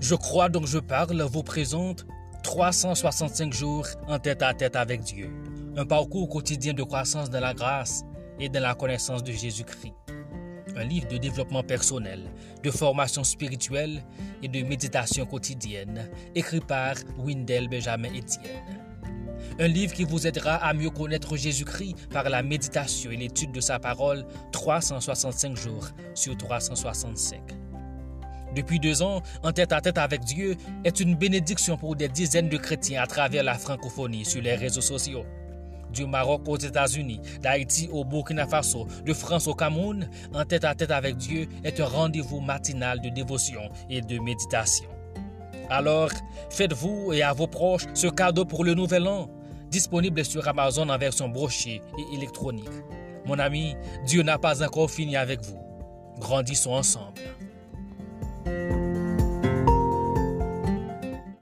Je 0.00 0.14
crois 0.14 0.48
donc 0.48 0.66
je 0.66 0.78
parle 0.78 1.20
vous 1.22 1.42
présente 1.42 2.06
365 2.42 3.52
jours 3.52 3.86
en 4.08 4.18
tête 4.18 4.42
à 4.42 4.54
tête 4.54 4.74
avec 4.74 5.02
Dieu. 5.02 5.30
Un 5.76 5.84
parcours 5.84 6.26
quotidien 6.26 6.72
de 6.72 6.82
croissance 6.82 7.28
dans 7.28 7.38
la 7.38 7.52
grâce 7.52 8.02
et 8.38 8.48
dans 8.48 8.62
la 8.62 8.74
connaissance 8.74 9.22
de 9.22 9.30
Jésus-Christ. 9.30 9.92
Un 10.74 10.84
livre 10.84 11.06
de 11.08 11.18
développement 11.18 11.62
personnel, 11.62 12.22
de 12.62 12.70
formation 12.70 13.24
spirituelle 13.24 14.02
et 14.42 14.48
de 14.48 14.62
méditation 14.62 15.26
quotidienne, 15.26 16.08
écrit 16.34 16.60
par 16.60 16.94
Windell 17.18 17.68
Benjamin 17.68 18.08
Etienne. 18.08 18.80
Un 19.58 19.68
livre 19.68 19.92
qui 19.92 20.04
vous 20.04 20.26
aidera 20.26 20.54
à 20.54 20.72
mieux 20.72 20.90
connaître 20.90 21.36
Jésus-Christ 21.36 22.08
par 22.08 22.30
la 22.30 22.42
méditation 22.42 23.10
et 23.10 23.16
l'étude 23.16 23.52
de 23.52 23.60
sa 23.60 23.78
parole 23.78 24.24
365 24.52 25.56
jours 25.56 25.88
sur 26.14 26.34
365. 26.38 27.59
Depuis 28.54 28.80
deux 28.80 29.02
ans, 29.02 29.22
en 29.42 29.52
tête 29.52 29.72
à 29.72 29.80
tête 29.80 29.98
avec 29.98 30.24
Dieu 30.24 30.56
est 30.84 31.00
une 31.00 31.14
bénédiction 31.14 31.76
pour 31.76 31.94
des 31.94 32.08
dizaines 32.08 32.48
de 32.48 32.56
chrétiens 32.56 33.02
à 33.02 33.06
travers 33.06 33.44
la 33.44 33.54
francophonie 33.54 34.24
sur 34.24 34.42
les 34.42 34.56
réseaux 34.56 34.80
sociaux. 34.80 35.24
Du 35.92 36.06
Maroc 36.06 36.42
aux 36.46 36.56
États-Unis, 36.56 37.20
d'Haïti 37.40 37.88
au 37.92 38.04
Burkina 38.04 38.46
Faso, 38.46 38.86
de 39.04 39.12
France 39.12 39.46
au 39.48 39.54
Cameroun, 39.54 40.08
en 40.32 40.44
tête 40.44 40.64
à 40.64 40.74
tête 40.74 40.90
avec 40.90 41.16
Dieu 41.16 41.48
est 41.64 41.80
un 41.80 41.86
rendez-vous 41.86 42.40
matinal 42.40 43.00
de 43.00 43.08
dévotion 43.08 43.62
et 43.88 44.00
de 44.00 44.18
méditation. 44.18 44.88
Alors, 45.68 46.10
faites-vous 46.50 47.12
et 47.12 47.22
à 47.22 47.32
vos 47.32 47.46
proches 47.46 47.86
ce 47.94 48.08
cadeau 48.08 48.44
pour 48.44 48.64
le 48.64 48.74
nouvel 48.74 49.06
an, 49.06 49.28
disponible 49.68 50.24
sur 50.24 50.46
Amazon 50.46 50.88
en 50.88 50.98
version 50.98 51.28
brochée 51.28 51.80
et 51.98 52.14
électronique. 52.14 52.68
Mon 53.24 53.38
ami, 53.38 53.76
Dieu 54.06 54.22
n'a 54.22 54.38
pas 54.38 54.64
encore 54.64 54.90
fini 54.90 55.16
avec 55.16 55.40
vous. 55.42 55.58
Grandissons 56.18 56.72
ensemble. 56.72 57.20